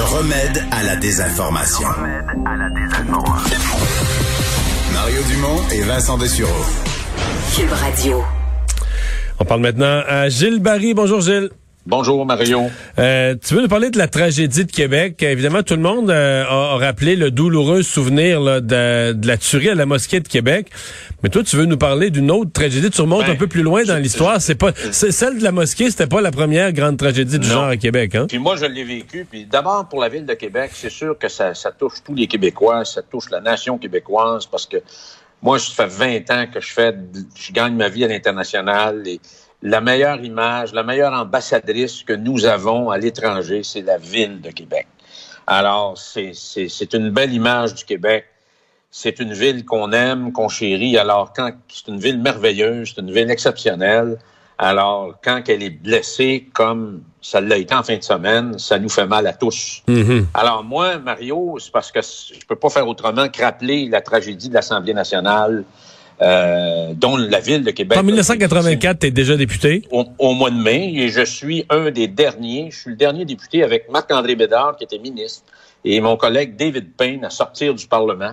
[0.00, 1.86] Le remède à la désinformation.
[4.94, 6.64] Mario Dumont et Vincent Dessureau.
[7.54, 8.24] Cube Radio.
[9.38, 10.94] On parle maintenant à Gilles Barry.
[10.94, 11.50] Bonjour Gilles.
[11.86, 12.64] Bonjour Mario.
[12.98, 15.22] Euh, tu veux nous parler de la tragédie de Québec.
[15.22, 19.38] Évidemment, tout le monde euh, a, a rappelé le douloureux souvenir là, de, de la
[19.38, 20.68] tuerie à la mosquée de Québec.
[21.22, 22.90] Mais toi, tu veux nous parler d'une autre tragédie.
[22.90, 24.40] Tu remontes Ben, un peu plus loin dans l'histoire.
[24.42, 27.54] C'est pas celle de la mosquée, c'était pas la première grande tragédie du Non.
[27.54, 28.26] genre à Québec, hein?
[28.28, 29.26] Puis moi, je l'ai vécu.
[29.28, 32.26] Puis d'abord, pour la ville de Québec, c'est sûr que ça, ça touche tous les
[32.26, 34.76] Québécois, ça touche la nation québécoise parce que
[35.42, 36.94] moi, ça fait 20 ans que je fais,
[37.34, 39.18] je gagne ma vie à l'international et
[39.62, 44.50] la meilleure image, la meilleure ambassadrice que nous avons à l'étranger, c'est la ville de
[44.50, 44.86] Québec.
[45.46, 48.24] Alors, c'est c'est- c'est une belle image du Québec.
[48.90, 50.98] C'est une ville qu'on aime, qu'on chérit.
[50.98, 54.18] Alors, quand c'est une ville merveilleuse, c'est une ville exceptionnelle.
[54.58, 58.88] Alors, quand elle est blessée, comme ça l'a été en fin de semaine, ça nous
[58.90, 59.82] fait mal à tous.
[59.86, 60.26] Mhm.
[60.34, 64.48] Alors, moi, Mario, c'est parce que je peux pas faire autrement que rappeler la tragédie
[64.48, 65.64] de l'Assemblée nationale,
[66.22, 67.98] euh, dont la ville de Québec.
[67.98, 69.84] En 1984, t'es déjà député?
[69.90, 72.70] Au, au mois de mai, et je suis un des derniers.
[72.70, 75.44] Je suis le dernier député avec Marc-André Bédard, qui était ministre,
[75.84, 78.32] et mon collègue David Payne à sortir du Parlement.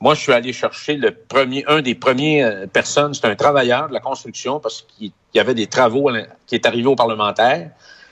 [0.00, 3.88] Moi, je suis allé chercher le premier, un des premiers euh, personnes, c'est un travailleur
[3.88, 6.10] de la construction, parce qu'il y avait des travaux
[6.46, 7.70] qui est arrivé au parlementaire.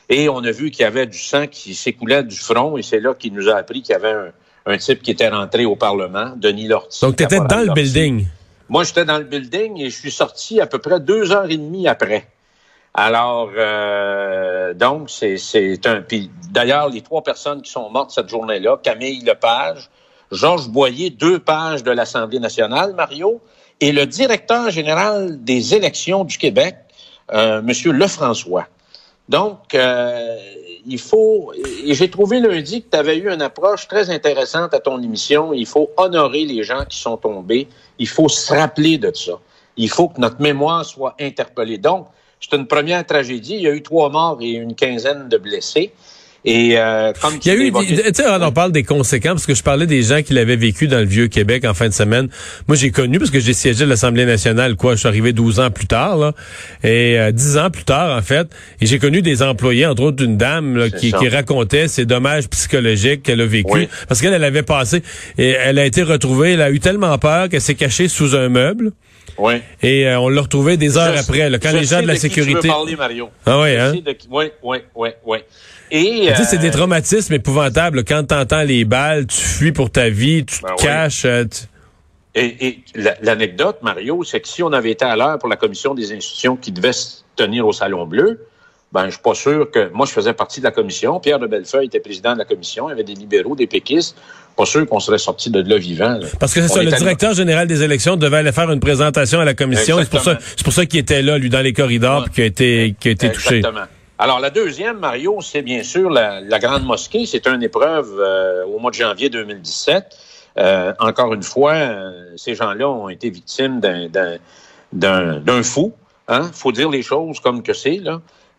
[0.08, 3.00] Et on a vu qu'il y avait du sang qui s'écoulait du front, et c'est
[3.00, 4.32] là qu'il nous a appris qu'il y avait un,
[4.66, 7.00] un type qui était rentré au Parlement, Denis Lortie.
[7.02, 8.26] Donc, t'étais caporal dans le building?
[8.70, 11.56] Moi, j'étais dans le building et je suis sorti à peu près deux heures et
[11.56, 12.28] demie après.
[12.94, 16.02] Alors, euh, donc, c'est, un...
[16.02, 19.90] Puis, d'ailleurs, les trois personnes qui sont mortes cette journée-là, Camille Lepage,
[20.30, 23.40] Georges Boyer, deux pages de l'Assemblée nationale, Mario,
[23.80, 26.76] et le directeur général des élections du Québec,
[27.32, 28.68] euh, Monsieur Lefrançois.
[29.30, 30.36] Donc, euh,
[30.84, 31.52] il faut,
[31.86, 35.52] j'ai trouvé lundi que tu avais eu une approche très intéressante à ton émission.
[35.52, 37.68] Il faut honorer les gens qui sont tombés.
[38.00, 39.38] Il faut se rappeler de ça.
[39.76, 41.78] Il faut que notre mémoire soit interpellée.
[41.78, 42.08] Donc,
[42.40, 43.54] c'est une première tragédie.
[43.54, 45.92] Il y a eu trois morts et une quinzaine de blessés.
[46.44, 49.54] Et euh, comme Il y a eu, tu sais, on parle des conséquences parce que
[49.54, 52.28] je parlais des gens qui l'avaient vécu dans le vieux Québec en fin de semaine.
[52.66, 54.94] Moi, j'ai connu parce que j'ai siégé à l'Assemblée nationale, quoi.
[54.94, 56.32] Je suis arrivé 12 ans plus tard, là,
[56.82, 58.48] et euh, 10 ans plus tard, en fait.
[58.80, 62.48] Et j'ai connu des employés, entre autres une dame là, qui, qui racontait ses dommages
[62.48, 63.88] psychologiques qu'elle a vécu Oui.
[64.08, 65.02] parce qu'elle elle avait passé
[65.36, 66.52] et elle a été retrouvée.
[66.52, 68.92] Elle a eu tellement peur qu'elle s'est cachée sous un meuble
[69.36, 69.54] Oui.
[69.82, 72.14] et euh, on l'a retrouvée des heures Je- après, là, quand les gens de la
[72.14, 72.68] qui tu veux sécurité.
[72.68, 73.28] parler, Mario.
[73.44, 73.94] Ah Je hein?
[74.30, 75.38] Oui, oui, oui, oui.
[75.90, 78.04] Et, Tu c'est euh, des traumatismes épouvantables.
[78.04, 80.84] Quand t'entends les balles, tu fuis pour ta vie, tu te Ben oui.
[80.84, 81.24] caches.
[81.24, 81.64] euh, tu-
[82.36, 85.56] Et, et la- l'anecdote, Mario, c'est que si on avait été à l'heure pour la
[85.56, 88.46] commission des institutions qui devait se tenir au Salon Bleu,
[88.92, 89.90] ben, je suis pas sûr que.
[89.92, 91.18] Moi, je faisais partie de la commission.
[91.18, 92.88] Pierre de Bellefeuille était président de la commission.
[92.88, 94.16] Il y avait des libéraux, des péquistes.
[94.56, 96.18] Pas sûr qu'on serait sorti de là vivant.
[96.18, 96.26] là.
[96.38, 99.44] Parce que c'est ça, le directeur général des élections devait aller faire une présentation à
[99.44, 99.98] la commission.
[100.00, 100.54] C'est pour ça, Exactement.
[100.56, 102.24] c'est pour ça qu'il était là, lui, dans les corridors, Ouais.
[102.26, 103.56] puis qu'il a été, qu'il a été touché.
[103.58, 103.86] Exactement.
[104.22, 107.24] Alors, la deuxième, Mario, c'est bien sûr la, la Grande Mosquée.
[107.24, 110.14] C'est une épreuve euh, au mois de janvier 2017.
[110.58, 115.94] Euh, encore une fois, euh, ces gens-là ont été victimes d'un- fou.
[116.28, 116.50] Hein?
[116.52, 117.98] faut dire les choses comme que c'est.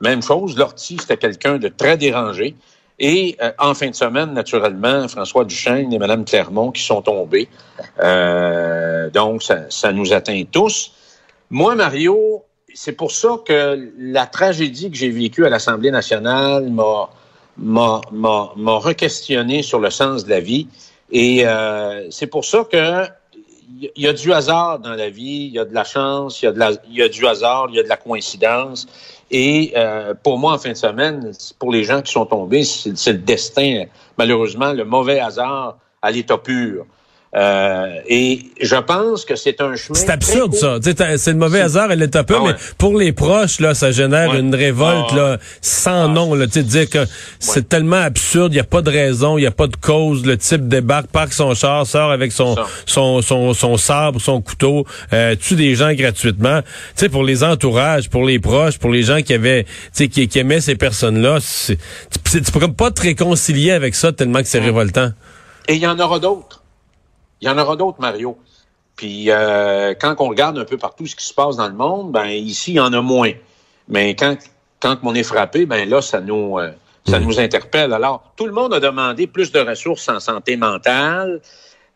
[0.01, 2.55] Même chose, Lortie, c'était quelqu'un de très dérangé.
[2.97, 7.47] Et euh, en fin de semaine, naturellement, François Duchesne et Mme Clermont qui sont tombés.
[8.00, 10.91] Euh, donc, ça, ça nous atteint tous.
[11.51, 17.09] Moi, Mario, c'est pour ça que la tragédie que j'ai vécue à l'Assemblée nationale m'a
[17.57, 20.67] m'a re-questionné sur le sens de la vie.
[21.11, 23.05] Et euh, c'est pour ça que
[23.95, 26.45] il y a du hasard dans la vie, il y a de la chance, il
[26.45, 28.85] y a, y a du hasard, il y a de la coïncidence.
[29.31, 33.13] Et euh, pour moi, en fin de semaine, pour les gens qui sont tombés, c'est
[33.13, 33.85] le destin,
[34.17, 36.85] malheureusement, le mauvais hasard à l'état pur.
[37.34, 39.97] Euh, et je pense que c'est un chemin.
[39.97, 40.80] C'est absurde, ça.
[41.18, 42.52] C'est le mauvais hasard, elle est un peu, Ah ouais.
[42.52, 44.40] mais pour les proches, là, ça génère Ouais.
[44.40, 46.36] une révolte Ah là, sans nom.
[46.36, 47.06] Là, tu dire que
[47.40, 50.25] c'est tellement absurde, il n'y a pas de raison, il n'y a pas de cause.
[50.25, 52.56] Le type débarque, parque son char, sort avec son
[52.86, 56.62] son, son, son sabre, son couteau, euh, tue des gens gratuitement.
[56.62, 60.07] Tu sais, pour les entourages, pour les proches, pour les gens qui avaient, tu sais,
[60.10, 61.77] qui, qui aimaient ces personnes-là, c'est-
[62.30, 65.12] tu, peux pas te réconcilier avec ça tellement que c'est révoltant.
[65.69, 66.61] Et il y en aura d'autres.
[67.41, 68.38] Il y en aura d'autres, Mario.
[68.95, 72.11] Puis euh, quand on regarde un peu partout ce qui se passe dans le monde,
[72.11, 73.31] ben ici, il y en a moins.
[73.88, 74.38] Mais quand,
[74.79, 76.71] quand on est frappé, ben là, ça nous, euh,
[77.07, 77.93] ça nous interpelle.
[77.93, 81.41] Alors, tout le monde a demandé plus de ressources en santé mentale.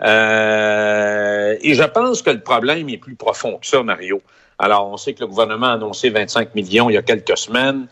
[0.01, 4.21] Euh, et je pense que le problème est plus profond que ça, Mario.
[4.57, 7.88] Alors, on sait que le gouvernement a annoncé 25 millions il y a quelques semaines.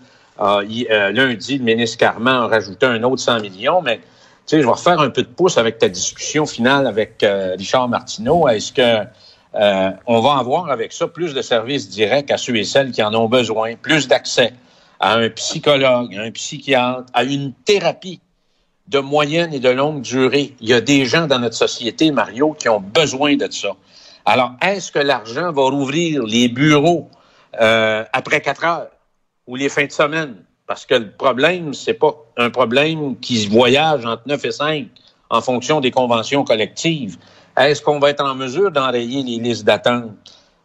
[0.68, 4.00] Il- euh, lundi, le ministre Carman a rajouté un autre 100 millions, mais
[4.46, 7.88] sais, je vais refaire un peu de pouce avec ta discussion finale avec euh, Richard
[7.88, 8.48] Martineau.
[8.48, 9.08] Est-ce que
[9.56, 13.04] euh, on va avoir avec ça plus de services directs à ceux et celles qui
[13.04, 14.54] en ont besoin, plus d'accès
[15.00, 18.20] à un psychologue, à un psychiatre, à une thérapie
[18.88, 20.56] de moyenne et de longue durée?
[20.60, 23.70] Il y a des gens dans notre société, Mario, qui ont besoin de ça.
[24.26, 27.10] Alors, est-ce que l'argent va rouvrir les bureaux
[27.60, 28.88] euh, après quatre heures
[29.48, 30.36] ou les fins de semaine?
[30.68, 34.88] Parce que le problème, c'est pas un problème qui se voyage entre 9 et 5
[35.30, 37.18] en fonction des conventions collectives.
[37.58, 40.12] Est-ce qu'on va être en mesure d'enrayer les listes d'attente?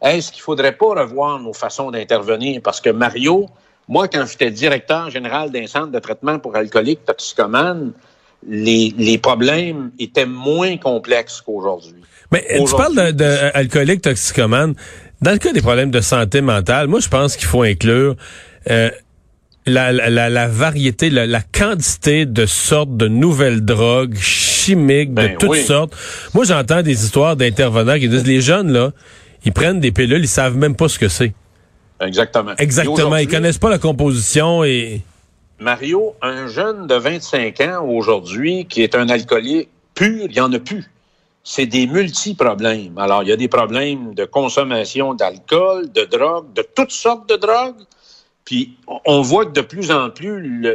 [0.01, 2.61] Est-ce qu'il faudrait pas revoir nos façons d'intervenir?
[2.63, 3.47] Parce que Mario,
[3.87, 7.91] moi, quand j'étais directeur général d'un centre de traitement pour alcooliques toxicomanes,
[8.47, 12.01] les, les problèmes étaient moins complexes qu'aujourd'hui.
[12.31, 14.75] Mais tu parles d'alcooliques de, toxicomanes.
[15.21, 18.15] Dans le cas des problèmes de santé mentale, moi, je pense qu'il faut inclure
[18.69, 18.89] euh,
[19.69, 25.37] la, la, la, variété, la, la, quantité de sortes de nouvelles drogues chimiques de ben
[25.37, 25.95] toutes sortes.
[26.33, 28.91] Moi, j'entends des histoires d'intervenants qui disent les jeunes là,
[29.45, 31.33] ils prennent des pilules, ils savent même pas ce que c'est.
[32.01, 32.53] Exactement.
[32.57, 33.17] Exactement.
[33.17, 35.01] Ils connaissent pas la composition et.
[35.59, 40.51] Mario, un jeune de 25 ans aujourd'hui qui est un alcoolique pur, il y en
[40.53, 40.89] a plus.
[41.43, 42.97] C'est des multi-problèmes.
[42.97, 47.35] Alors, il y a des problèmes de consommation d'alcool, de drogue, de toutes sortes de
[47.35, 47.83] drogues.
[48.49, 48.75] Puis,
[49.05, 50.65] on voit que de plus en plus,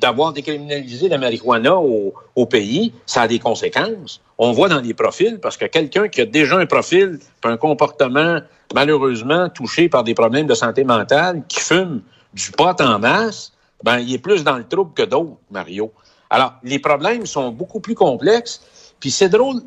[0.00, 4.22] d'avoir décriminalisé la marijuana au, pays, ça a des conséquences.
[4.38, 8.38] On voit dans les profils, parce que quelqu'un qui a déjà un profil, un comportement
[8.74, 12.00] malheureusement touché par des problèmes de santé mentale, qui fume
[12.32, 13.52] du pot en masse,
[13.84, 15.92] ben, il est plus dans le trouble que d'autres, Mario.
[16.30, 18.62] Alors, les problèmes sont beaucoup plus complexes.
[18.98, 19.60] Puis c'est drôle,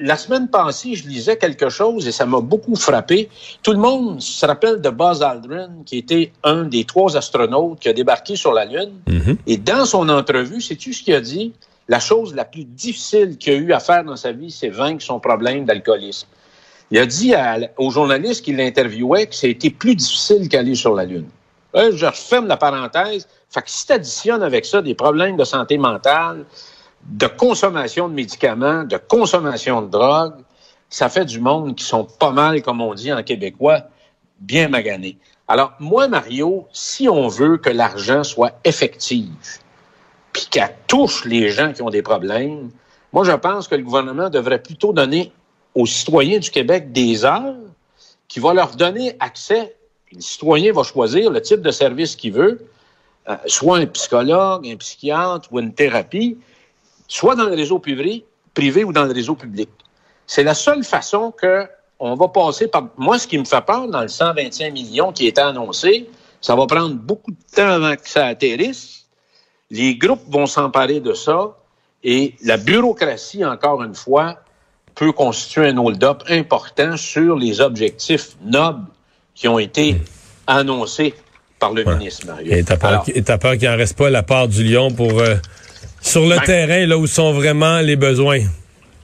[0.00, 3.28] la semaine passée, je lisais quelque chose et ça m'a beaucoup frappé.
[3.62, 7.88] Tout le monde se rappelle de Buzz Aldrin, qui était un des trois astronautes qui
[7.88, 8.92] a débarqué sur la Lune.
[9.06, 9.36] Mm-hmm.
[9.46, 11.52] Et dans son entrevue, sais-tu ce qu'il a dit?
[11.88, 15.02] La chose la plus difficile qu'il a eu à faire dans sa vie, c'est vaincre
[15.02, 16.28] son problème d'alcoolisme.
[16.90, 17.34] Il a dit
[17.76, 21.28] aux journalistes qui l'interviewaient que c'était plus difficile qu'aller sur la Lune.
[21.74, 23.28] Euh, je referme la parenthèse.
[23.50, 26.44] Fait que si tu additionnes avec ça des problèmes de santé mentale,
[27.04, 30.34] de consommation de médicaments, de consommation de drogue,
[30.90, 33.82] ça fait du monde qui sont pas mal, comme on dit en québécois,
[34.40, 35.18] bien maganés.
[35.46, 39.60] Alors, moi, Mario, si on veut que l'argent soit effectif,
[40.32, 42.70] puis qu'elle touche les gens qui ont des problèmes,
[43.12, 45.32] moi, je pense que le gouvernement devrait plutôt donner
[45.74, 47.56] aux citoyens du Québec des heures
[48.28, 49.74] qui vont leur donner accès.
[50.12, 52.66] Le citoyen va choisir le type de service qu'il veut,
[53.28, 56.38] euh, soit un psychologue, un psychiatre ou une thérapie,
[57.08, 58.24] soit dans le réseau privé,
[58.54, 59.70] privé ou dans le réseau public.
[60.26, 61.66] C'est la seule façon que
[61.98, 62.88] on va passer par.
[62.96, 66.08] Moi, ce qui me fait peur dans le 125 millions qui est annoncé,
[66.40, 69.06] ça va prendre beaucoup de temps avant que ça atterrisse.
[69.70, 71.56] Les groupes vont s'emparer de ça
[72.04, 74.36] et la bureaucratie, encore une fois,
[74.94, 78.86] peut constituer un hold-up important sur les objectifs nobles
[79.34, 79.96] qui ont été
[80.46, 81.14] annoncés
[81.58, 82.52] par le ministre Mario.
[82.52, 83.04] Et t'as peur,
[83.56, 85.36] qu'il n'en reste pas la part du lion pour euh,
[86.00, 88.40] sur le ben, terrain, là où sont vraiment les besoins.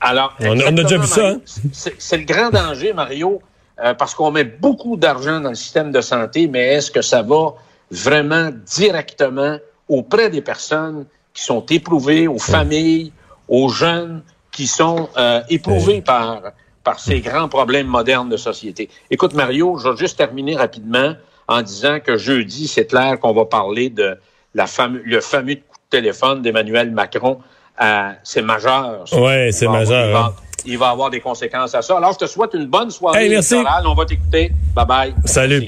[0.01, 1.29] Alors, on, a déjà vu ça.
[1.29, 1.41] Hein?
[1.71, 3.41] C'est le grand danger, Mario,
[3.83, 7.21] euh, parce qu'on met beaucoup d'argent dans le système de santé, mais est-ce que ça
[7.21, 7.55] va
[7.91, 9.57] vraiment directement
[9.87, 13.11] auprès des personnes qui sont éprouvées, aux familles,
[13.47, 16.41] aux jeunes, qui sont euh, éprouvés par,
[16.83, 18.89] par ces grands problèmes modernes de société?
[19.09, 21.15] Écoute, Mario, je vais juste terminer rapidement
[21.47, 24.17] en disant que jeudi, c'est clair qu'on va parler de
[24.53, 25.57] la fameux, le fameux
[25.95, 27.39] téléphone d'Emmanuel Macron.
[27.81, 29.05] Euh, c'est majeur.
[29.13, 30.17] Oui, c'est majeur.
[30.17, 30.33] Hein.
[30.67, 31.95] Il va, avoir des conséquences à ça.
[31.97, 33.85] Alors, je te souhaite une bonne soirée électorale.
[33.85, 34.51] On va t'écouter.
[34.73, 35.13] Bye bye.
[35.25, 35.67] Salut.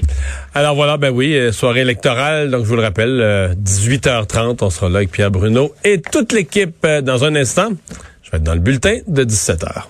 [0.54, 2.50] Alors voilà, ben oui, euh, soirée électorale.
[2.50, 6.32] Donc, je vous le rappelle, 18h30, euh, on sera là avec Pierre Bruno et toute
[6.32, 7.68] l'équipe dans un instant.
[8.22, 9.82] Je vais être dans le bulletin de 17 h.